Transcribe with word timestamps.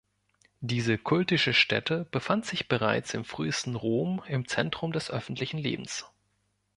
Diese 0.61 0.97
kultische 0.97 1.53
Stätte 1.53 2.07
befand 2.09 2.47
sich 2.47 2.67
bereits 2.67 3.13
im 3.13 3.23
frühesten 3.23 3.75
Rom 3.75 4.19
im 4.27 4.47
Zentrum 4.47 4.93
des 4.93 5.11
öffentlichen 5.11 5.59
Lebens. 5.59 6.05